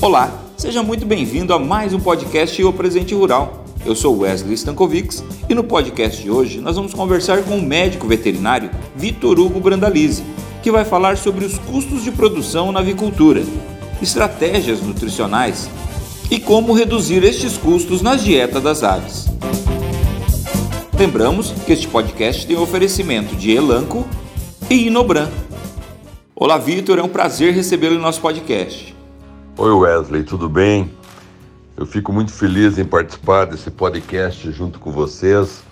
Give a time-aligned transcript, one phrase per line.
[0.00, 3.64] Olá, seja muito bem-vindo a mais um podcast O Presente Rural.
[3.84, 8.06] Eu sou Wesley Stankovics e no podcast de hoje nós vamos conversar com o médico
[8.06, 10.22] veterinário Vitor Hugo Brandalize,
[10.62, 13.42] que vai falar sobre os custos de produção na avicultura,
[14.00, 15.68] estratégias nutricionais
[16.30, 19.26] e como reduzir estes custos nas dietas das aves.
[20.96, 24.06] Lembramos que este podcast tem oferecimento de Elanco
[24.70, 25.28] e Inobran.
[26.36, 28.97] Olá, Vitor, é um prazer recebê-lo no nosso podcast.
[29.60, 30.88] Oi, Wesley, tudo bem?
[31.76, 35.64] Eu fico muito feliz em participar desse podcast junto com vocês,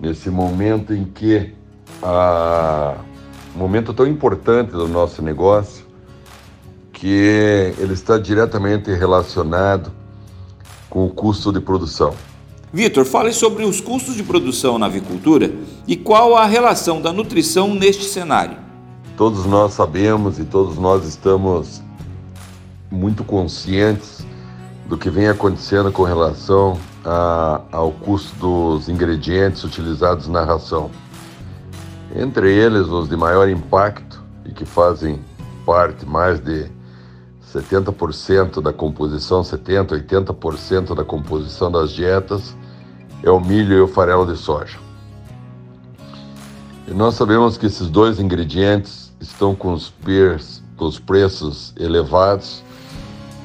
[0.00, 1.52] nesse momento em que
[2.00, 2.94] a
[3.52, 5.84] um momento tão importante do nosso negócio,
[6.92, 9.90] que ele está diretamente relacionado
[10.88, 12.14] com o custo de produção.
[12.72, 15.52] Vitor, fale sobre os custos de produção na avicultura
[15.84, 18.56] e qual a relação da nutrição neste cenário.
[19.16, 21.82] Todos nós sabemos e todos nós estamos
[22.90, 24.26] muito conscientes
[24.86, 30.90] do que vem acontecendo com relação a, ao custo dos ingredientes utilizados na ração.
[32.14, 35.20] Entre eles, os de maior impacto e que fazem
[35.64, 36.66] parte mais de
[37.52, 42.56] 70% da composição, 70%, 80% da composição das dietas
[43.22, 44.78] é o milho e o farelo de soja.
[46.88, 49.92] E nós sabemos que esses dois ingredientes estão com os,
[50.76, 52.64] com os preços elevados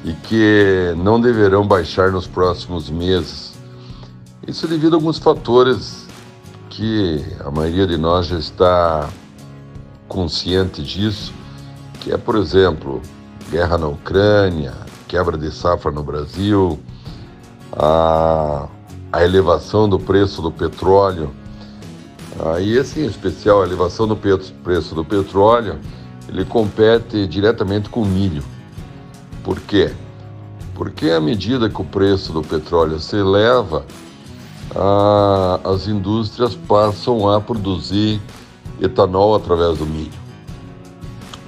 [0.06, 3.54] e que não deverão baixar nos próximos meses.
[4.46, 6.06] Isso devido a alguns fatores
[6.70, 9.10] que a maioria de nós já está
[10.06, 11.34] consciente disso,
[12.00, 13.02] que é, por exemplo,
[13.50, 14.74] guerra na Ucrânia,
[15.08, 16.78] quebra de safra no Brasil,
[17.72, 18.68] a,
[19.12, 21.32] a elevação do preço do petróleo.
[22.38, 25.80] Ah, e esse em especial, a elevação do preço do petróleo,
[26.28, 28.44] ele compete diretamente com o milho.
[29.46, 29.94] Por quê?
[30.74, 33.86] Porque à medida que o preço do petróleo se eleva,
[34.74, 38.20] a, as indústrias passam a produzir
[38.82, 40.10] etanol através do milho.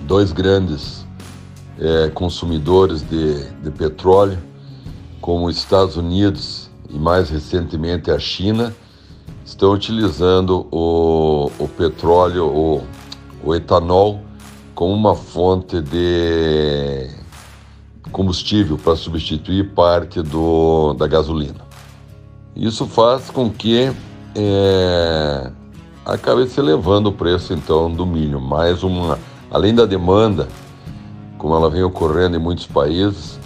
[0.03, 1.05] Dois grandes
[1.77, 4.39] é, consumidores de, de petróleo,
[5.21, 8.73] como os Estados Unidos e mais recentemente a China,
[9.45, 12.85] estão utilizando o, o petróleo, o,
[13.43, 14.23] o etanol,
[14.77, 17.19] como uma fonte de
[18.11, 21.67] combustível para substituir parte do, da gasolina.
[22.57, 23.93] Isso faz com que
[24.35, 25.51] é,
[26.05, 28.41] acabe se elevando o preço então do milho.
[28.41, 29.19] Mais uma,
[29.51, 30.49] além da demanda
[31.39, 33.39] como ela vem ocorrendo em muitos países.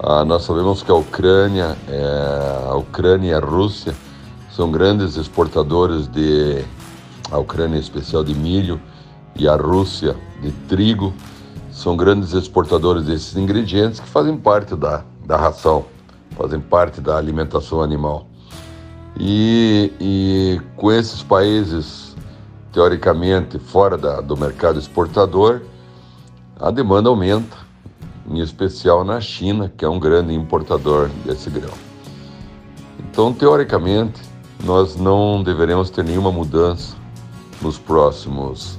[0.00, 3.94] Ah, nós sabemos que a Ucrânia, é, a Ucrânia e a Rússia
[4.50, 6.64] são grandes exportadores de,
[7.30, 8.80] a Ucrânia em especial de milho
[9.36, 11.12] e a Rússia de trigo,
[11.74, 15.84] são grandes exportadores desses ingredientes que fazem parte da, da ração,
[16.30, 18.28] fazem parte da alimentação animal.
[19.18, 22.14] E, e com esses países,
[22.72, 25.62] teoricamente, fora da, do mercado exportador,
[26.60, 27.56] a demanda aumenta,
[28.28, 31.74] em especial na China, que é um grande importador desse grão.
[33.00, 34.22] Então, teoricamente,
[34.64, 36.96] nós não deveremos ter nenhuma mudança
[37.60, 38.78] nos próximos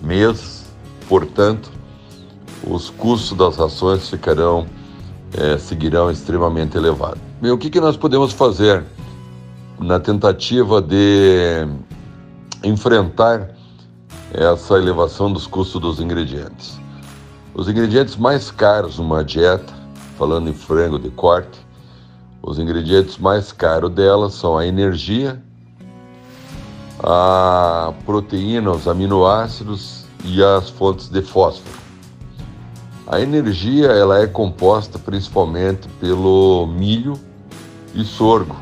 [0.00, 0.64] meses,
[1.08, 1.79] portanto,
[2.64, 4.66] os custos das rações ficarão,
[5.36, 7.20] é, seguirão extremamente elevados.
[7.40, 8.84] Bem, o que, que nós podemos fazer
[9.78, 11.66] na tentativa de
[12.62, 13.50] enfrentar
[14.32, 16.78] essa elevação dos custos dos ingredientes?
[17.54, 19.72] Os ingredientes mais caros numa dieta,
[20.18, 21.58] falando em frango de corte,
[22.42, 25.42] os ingredientes mais caros dela são a energia,
[27.02, 31.89] a proteína, os aminoácidos e as fontes de fósforo.
[33.12, 37.18] A energia ela é composta principalmente pelo milho
[37.92, 38.54] e sorgo,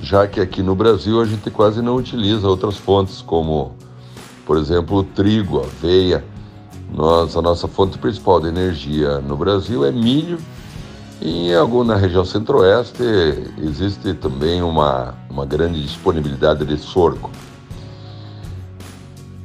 [0.00, 3.74] já que aqui no Brasil a gente quase não utiliza outras fontes como,
[4.46, 6.24] por exemplo, o trigo, aveia,
[6.94, 10.38] nós, a nossa fonte principal de energia no Brasil é milho
[11.20, 13.02] e em alguma região centro-oeste
[13.58, 17.28] existe também uma, uma grande disponibilidade de sorgo.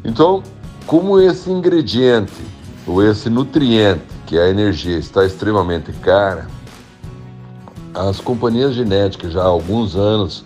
[0.04, 0.44] Então,
[0.86, 2.44] como esse ingrediente
[2.86, 6.48] ou esse nutriente, que a energia, está extremamente cara,
[7.94, 10.44] as companhias genéticas já há alguns anos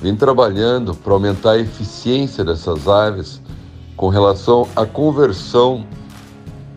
[0.00, 3.40] vêm trabalhando para aumentar a eficiência dessas aves
[3.96, 5.86] com relação à conversão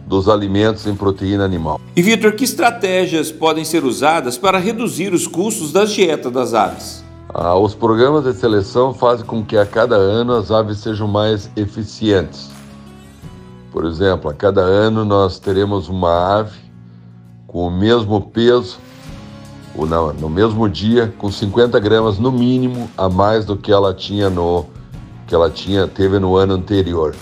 [0.05, 1.79] dos alimentos em proteína animal.
[1.95, 7.03] E Vitor, que estratégias podem ser usadas para reduzir os custos das dietas das aves?
[7.33, 11.49] Ah, os programas de seleção fazem com que a cada ano as aves sejam mais
[11.55, 12.49] eficientes.
[13.75, 16.57] Por exemplo, a cada ano nós teremos uma ave
[17.45, 18.77] com o mesmo peso,
[19.75, 23.93] ou no, no mesmo dia, com 50 gramas no mínimo a mais do que ela
[23.93, 24.65] tinha no
[25.27, 27.13] que ela tinha teve no ano anterior.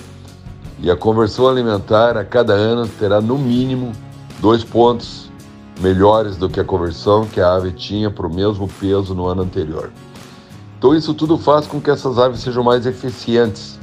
[0.79, 3.91] E a conversão alimentar a cada ano terá no mínimo
[4.39, 5.31] dois pontos
[5.81, 9.41] melhores do que a conversão que a ave tinha para o mesmo peso no ano
[9.41, 9.91] anterior.
[10.77, 13.79] Então isso tudo faz com que essas aves sejam mais eficientes.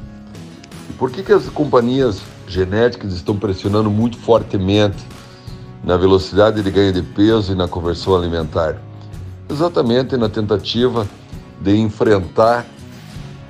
[0.88, 4.98] E por que, que as companhias genéticas estão pressionando muito fortemente
[5.82, 8.76] na velocidade de ganho de peso e na conversão alimentar?
[9.48, 11.06] Exatamente na tentativa
[11.60, 12.66] de enfrentar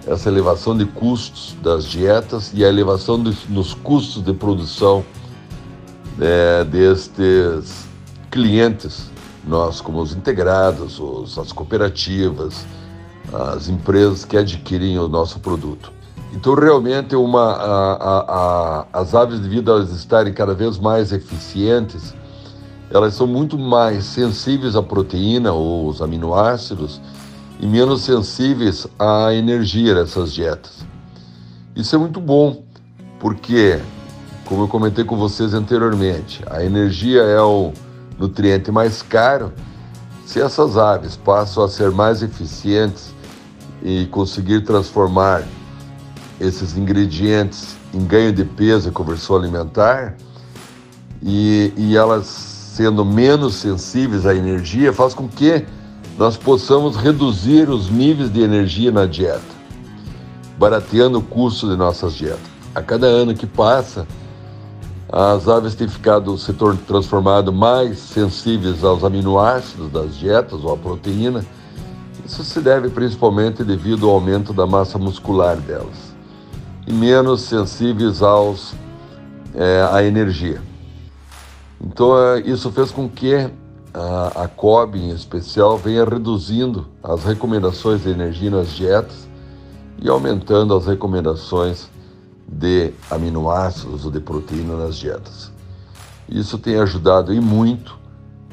[0.07, 5.05] essa elevação de custos das dietas e a elevação de, nos custos de produção
[6.21, 7.87] é, destes
[8.31, 9.11] clientes,
[9.47, 12.65] nós como os integrados, os, as cooperativas,
[13.33, 16.00] as empresas que adquirem o nosso produto.
[16.33, 21.13] Então, realmente, uma, a, a, a, as aves, devido a elas estarem cada vez mais
[21.13, 22.15] eficientes,
[22.91, 27.01] elas são muito mais sensíveis à proteína ou os aminoácidos
[27.61, 30.85] e menos sensíveis à energia dessas dietas.
[31.75, 32.63] Isso é muito bom,
[33.19, 33.79] porque,
[34.45, 37.73] como eu comentei com vocês anteriormente, a energia é o
[38.19, 39.53] nutriente mais caro.
[40.27, 43.13] Se essas aves passam a ser mais eficientes
[43.83, 45.43] e conseguir transformar
[46.41, 50.17] esses ingredientes em ganho de peso e conversão alimentar,
[51.23, 55.67] e, e elas sendo menos sensíveis à energia, faz com que
[56.17, 59.43] nós possamos reduzir os níveis de energia na dieta,
[60.57, 62.41] barateando o custo de nossas dietas.
[62.75, 64.07] A cada ano que passa,
[65.13, 66.55] as aves têm ficado se
[66.87, 71.45] transformado mais sensíveis aos aminoácidos das dietas ou à proteína.
[72.25, 76.10] Isso se deve principalmente devido ao aumento da massa muscular delas
[76.87, 78.75] e menos sensíveis aos,
[79.55, 80.61] é, à energia.
[81.81, 83.35] Então, é, isso fez com que
[83.93, 89.29] a, a COB, em especial, venha reduzindo as recomendações de energia nas dietas
[90.01, 91.89] e aumentando as recomendações
[92.47, 95.51] de aminoácidos ou de proteína nas dietas.
[96.29, 97.99] Isso tem ajudado e muito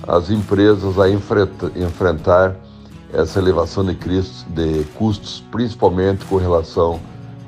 [0.07, 2.55] as empresas a enfrentar
[3.13, 6.99] essa elevação de custos, principalmente com relação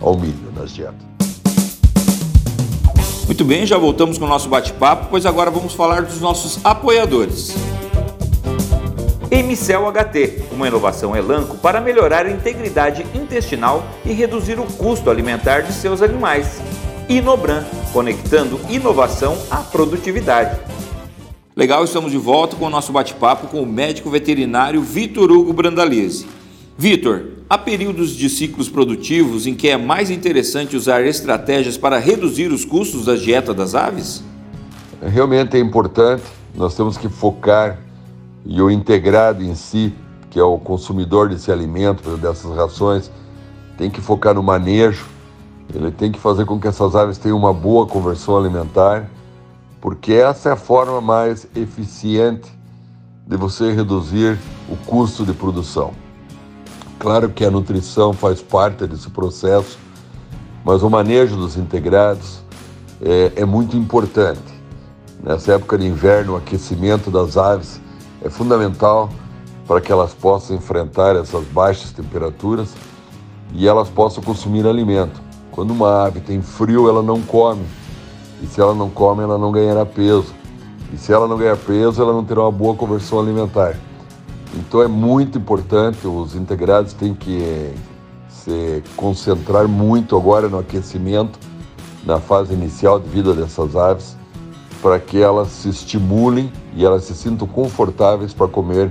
[0.02, 1.10] ao milho nas dietas.
[3.26, 7.56] Muito bem, já voltamos com o nosso bate-papo, pois agora vamos falar dos nossos apoiadores.
[9.30, 15.62] Emicel HT, uma inovação elanco para melhorar a integridade intestinal e reduzir o custo alimentar
[15.62, 16.60] de seus animais.
[17.08, 17.64] Inobran,
[17.94, 20.60] conectando inovação à produtividade.
[21.56, 26.26] Legal, estamos de volta com o nosso bate-papo com o médico veterinário Vitor Hugo Brandalize.
[26.76, 32.52] Vitor, há períodos de ciclos produtivos em que é mais interessante usar estratégias para reduzir
[32.52, 34.24] os custos da dieta das aves?
[35.02, 36.24] Realmente é importante,
[36.54, 37.80] nós temos que focar
[38.46, 39.94] e o integrado em si,
[40.30, 43.10] que é o consumidor desse alimento, dessas rações,
[43.78, 45.08] tem que focar no manejo,
[45.74, 49.10] ele tem que fazer com que essas aves tenham uma boa conversão alimentar,
[49.82, 52.52] porque essa é a forma mais eficiente
[53.26, 54.38] de você reduzir
[54.70, 55.94] o custo de produção.
[57.00, 59.80] Claro que a nutrição faz parte desse processo,
[60.66, 62.42] mas o manejo dos integrados
[63.02, 64.60] é, é muito importante.
[65.24, 67.80] Nessa época de inverno, o aquecimento das aves
[68.22, 69.10] é fundamental
[69.66, 72.74] para que elas possam enfrentar essas baixas temperaturas
[73.54, 75.22] e elas possam consumir alimento.
[75.52, 77.66] Quando uma ave tem frio, ela não come.
[78.44, 80.34] E se ela não come, ela não ganhará peso.
[80.94, 83.78] E se ela não ganhar peso, ela não terá uma boa conversão alimentar.
[84.56, 87.72] Então é muito importante, os integrados têm que
[88.30, 91.40] se concentrar muito agora no aquecimento,
[92.06, 94.18] na fase inicial de vida dessas aves,
[94.82, 98.90] para que elas se estimulem e elas se sintam confortáveis para comer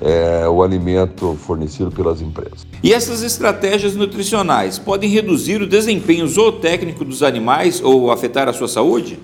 [0.00, 2.66] é, o alimento fornecido pelas empresas.
[2.82, 8.68] E essas estratégias nutricionais podem reduzir o desempenho zootécnico dos animais ou afetar a sua
[8.68, 9.18] saúde?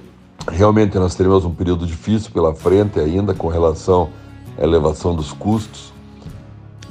[0.51, 4.11] Realmente nós teremos um período difícil pela frente ainda com relação
[4.59, 5.93] elevação dos custos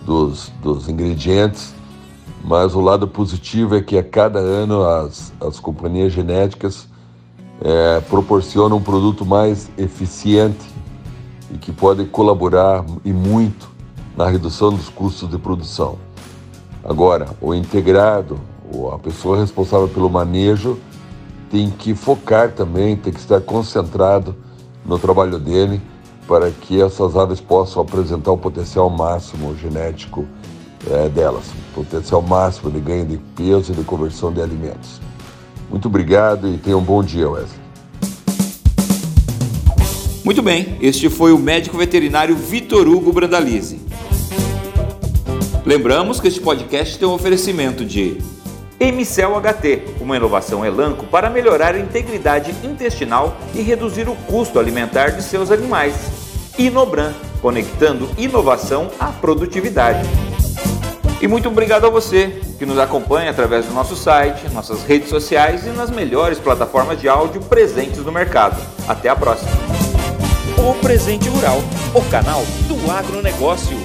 [0.05, 1.74] dos, dos ingredientes,
[2.43, 6.88] mas o lado positivo é que a cada ano as, as companhias genéticas
[7.62, 10.65] é, proporcionam um produto mais eficiente
[11.51, 13.69] e que pode colaborar e muito
[14.15, 15.98] na redução dos custos de produção.
[16.84, 18.39] Agora, o integrado,
[18.93, 20.77] a pessoa responsável pelo manejo,
[21.50, 24.36] tem que focar também, tem que estar concentrado
[24.86, 25.81] no trabalho dele
[26.27, 30.25] para que essas aves possam apresentar o potencial máximo genético
[30.89, 35.00] é, delas, o potencial máximo de ganho de peso e de conversão de alimentos.
[35.70, 37.65] Muito obrigado e tenha um bom dia, Wesley.
[40.24, 43.79] Muito bem, este foi o médico veterinário Vitor Hugo Brandalize.
[45.65, 48.17] Lembramos que este podcast tem um oferecimento de
[48.88, 55.10] Emicel HT, uma inovação Elanco para melhorar a integridade intestinal e reduzir o custo alimentar
[55.10, 55.96] de seus animais.
[56.56, 57.12] Inobran,
[57.42, 60.08] conectando inovação à produtividade.
[61.20, 65.65] E muito obrigado a você que nos acompanha através do nosso site, nossas redes sociais
[65.65, 68.62] e nas melhores plataformas de áudio presentes no mercado.
[68.88, 69.50] Até a próxima!
[70.60, 71.58] O Presente Rural,
[71.94, 73.85] o canal do agronegócio.